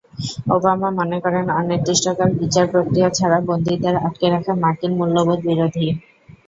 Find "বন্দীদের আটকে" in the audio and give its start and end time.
3.47-4.27